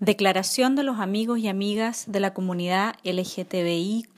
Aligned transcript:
Declaración 0.00 0.76
de 0.76 0.82
los 0.82 0.98
amigos 0.98 1.40
y 1.40 1.48
amigas 1.48 2.06
de 2.08 2.20
la 2.20 2.32
comunidad 2.32 2.94
LGTBIQ. 3.04 4.08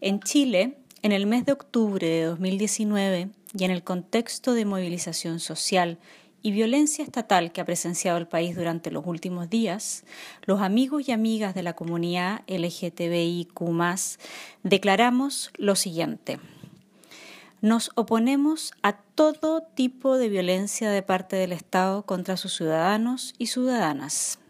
En 0.00 0.18
Chile, 0.18 0.78
en 1.02 1.12
el 1.12 1.26
mes 1.26 1.46
de 1.46 1.52
octubre 1.52 2.04
de 2.04 2.24
2019 2.24 3.28
y 3.56 3.64
en 3.64 3.70
el 3.70 3.84
contexto 3.84 4.54
de 4.54 4.64
movilización 4.64 5.38
social 5.38 5.98
y 6.42 6.50
violencia 6.50 7.04
estatal 7.04 7.52
que 7.52 7.60
ha 7.60 7.64
presenciado 7.64 8.18
el 8.18 8.26
país 8.26 8.56
durante 8.56 8.90
los 8.90 9.06
últimos 9.06 9.48
días, 9.48 10.02
los 10.44 10.60
amigos 10.60 11.08
y 11.08 11.12
amigas 11.12 11.54
de 11.54 11.62
la 11.62 11.74
comunidad 11.74 12.40
LGTBIQ 12.48 13.60
declaramos 14.64 15.52
lo 15.56 15.76
siguiente. 15.76 16.40
Nos 17.62 17.92
oponemos 17.94 18.72
a 18.82 18.94
todo 18.94 19.62
tipo 19.62 20.18
de 20.18 20.28
violencia 20.28 20.90
de 20.90 21.00
parte 21.00 21.36
del 21.36 21.52
Estado 21.52 22.02
contra 22.02 22.36
sus 22.36 22.56
ciudadanos 22.56 23.34
y 23.38 23.46
ciudadanas. 23.46 24.40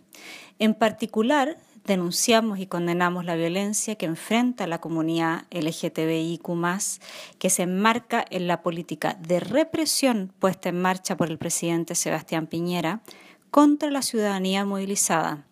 En 0.59 0.73
particular, 0.73 1.59
denunciamos 1.84 2.59
y 2.59 2.67
condenamos 2.67 3.27
la 3.27 3.37
violencia 3.37 3.97
que 3.97 4.06
enfrenta 4.06 4.67
la 4.67 4.80
comunidad 4.80 5.45
LGTBIQ, 5.51 6.43
que 7.39 7.51
se 7.51 7.65
enmarca 7.65 8.25
en 8.30 8.47
la 8.47 8.62
política 8.62 9.19
de 9.20 9.41
represión 9.41 10.33
puesta 10.39 10.70
en 10.70 10.81
marcha 10.81 11.15
por 11.15 11.31
el 11.31 11.37
presidente 11.37 11.95
Sebastián 11.95 12.47
Piñera 12.47 13.03
contra 13.51 13.91
la 13.91 14.01
ciudadanía 14.01 14.65
movilizada 14.65 15.45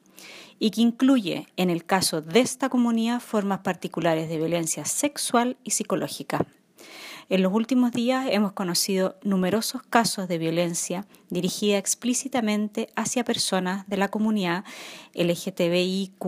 y 0.59 0.71
que 0.71 0.81
incluye, 0.81 1.47
en 1.59 1.69
el 1.69 1.85
caso 1.85 2.23
de 2.23 2.41
esta 2.41 2.71
comunidad, 2.71 3.21
formas 3.21 3.59
particulares 3.59 4.31
de 4.31 4.39
violencia 4.39 4.87
sexual 4.87 5.59
y 5.63 5.73
psicológica. 5.73 6.47
En 7.31 7.45
los 7.45 7.53
últimos 7.53 7.93
días 7.93 8.27
hemos 8.29 8.55
conocido 8.55 9.17
numerosos 9.23 9.85
casos 9.85 10.27
de 10.27 10.37
violencia 10.37 11.07
dirigida 11.29 11.79
explícitamente 11.79 12.89
hacia 12.97 13.23
personas 13.23 13.89
de 13.89 13.97
la 13.97 14.09
comunidad 14.09 14.65
LGTBIQ 15.15 16.19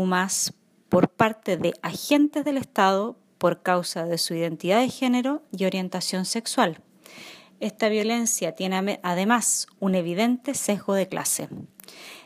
por 0.89 1.09
parte 1.09 1.57
de 1.57 1.75
agentes 1.83 2.45
del 2.45 2.57
Estado 2.57 3.19
por 3.39 3.63
causa 3.63 4.07
de 4.07 4.17
su 4.17 4.35
identidad 4.35 4.79
de 4.79 4.91
género 4.91 5.43
y 5.51 5.65
orientación 5.65 6.25
sexual. 6.25 6.81
Esta 7.59 7.89
violencia 7.89 8.55
tiene 8.55 9.01
además 9.03 9.67
un 9.81 9.97
evidente 9.97 10.55
sesgo 10.55 10.95
de 10.95 11.09
clase 11.09 11.49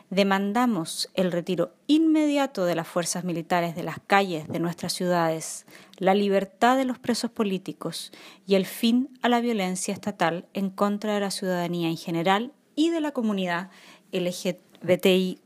demandamos 0.09 1.09
el 1.15 1.31
retiro 1.31 1.73
inmediato 1.87 2.65
de 2.65 2.75
las 2.75 2.87
fuerzas 2.87 3.23
militares 3.23 3.75
de 3.75 3.83
las 3.83 3.97
calles 4.05 4.47
de 4.47 4.59
nuestras 4.59 4.93
ciudades, 4.93 5.65
la 5.97 6.13
libertad 6.13 6.77
de 6.77 6.85
los 6.85 6.99
presos 6.99 7.31
políticos 7.31 8.11
y 8.45 8.55
el 8.55 8.65
fin 8.65 9.09
a 9.21 9.29
la 9.29 9.41
violencia 9.41 9.93
estatal 9.93 10.45
en 10.53 10.69
contra 10.69 11.13
de 11.13 11.19
la 11.19 11.31
ciudadanía 11.31 11.89
en 11.89 11.97
general 11.97 12.53
y 12.75 12.89
de 12.89 13.01
la 13.01 13.11
comunidad 13.11 13.69
LGBTIQ 14.11 15.37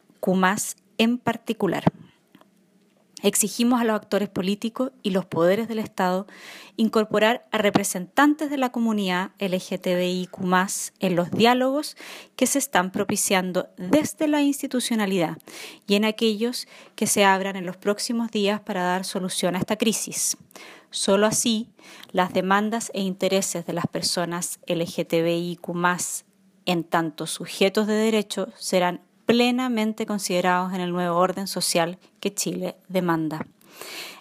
en 0.98 1.18
particular. 1.18 1.84
Exigimos 3.22 3.82
a 3.82 3.84
los 3.84 3.96
actores 3.96 4.30
políticos 4.30 4.92
y 5.04 5.12
los 5.12 5.26
poderes 5.26 5.68
del 5.68 5.80
Estado 5.80 6.28
incorporar 6.76 7.48
a 7.52 7.58
representantes 7.60 8.50
de 8.50 8.58
la 8.58 8.72
comunidad 8.72 9.32
LGTBIQ 9.40 10.40
en 11.00 11.16
los 11.16 11.32
diálogos 11.32 11.98
que 12.36 12.48
se 12.48 12.60
están 12.60 12.92
propiciando 12.92 13.70
desde 13.78 14.28
la 14.28 14.42
institucionalidad 14.42 15.38
y 15.88 15.96
en 15.96 16.06
aquellos 16.06 16.68
que 16.96 17.08
se 17.08 17.24
abran 17.24 17.56
en 17.56 17.66
los 17.66 17.78
próximos 17.78 18.32
días 18.32 18.60
para 18.62 18.84
dar 18.84 19.06
solución 19.06 19.56
a 19.56 19.60
esta 19.60 19.78
crisis. 19.78 20.38
Solo 20.90 21.26
así, 21.26 21.70
las 22.12 22.34
demandas 22.34 22.92
e 22.94 23.02
intereses 23.02 23.66
de 23.66 23.74
las 23.74 23.88
personas 23.88 24.60
LGTBIQ 24.68 25.70
en 26.66 26.84
tanto 26.84 27.28
sujetos 27.28 27.88
de 27.88 27.94
derecho 27.94 28.50
serán 28.58 29.02
plenamente 29.32 30.06
considerados 30.06 30.74
en 30.74 30.82
el 30.82 30.92
nuevo 30.92 31.16
orden 31.16 31.48
social 31.48 31.98
que 32.20 32.34
Chile 32.34 32.76
demanda. 32.90 33.48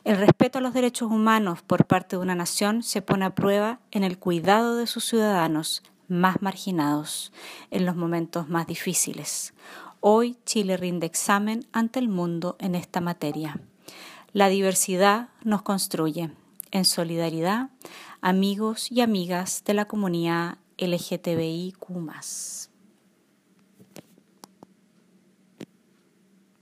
El 0.05 0.17
respeto 0.19 0.59
a 0.59 0.61
los 0.61 0.73
derechos 0.73 1.11
humanos 1.11 1.63
por 1.63 1.85
parte 1.85 2.15
de 2.15 2.23
una 2.23 2.37
nación 2.37 2.85
se 2.85 3.03
pone 3.03 3.25
a 3.25 3.35
prueba 3.35 3.81
en 3.91 4.05
el 4.05 4.19
cuidado 4.19 4.77
de 4.77 4.87
sus 4.87 5.05
ciudadanos 5.05 5.83
más 6.07 6.41
marginados 6.43 7.33
en 7.73 7.87
los 7.87 7.97
momentos 7.97 8.49
más 8.49 8.69
difíciles. 8.69 9.53
Hoy 9.99 10.37
Chile 10.47 10.77
rinde 10.77 11.09
examen 11.09 11.67
ante 11.73 11.99
el 11.99 12.09
mundo 12.09 12.55
en 12.61 12.77
esta 12.77 13.01
materia. 13.01 13.59
La 14.33 14.49
diversidad 14.49 15.31
nos 15.43 15.63
construye. 15.63 16.31
En 16.71 16.85
solidaridad, 16.85 17.71
amigos 18.21 18.93
y 18.93 19.01
amigas 19.01 19.65
de 19.67 19.75
la 19.75 19.87
comunidad 19.87 20.59
LGTBIQ. 20.79 22.70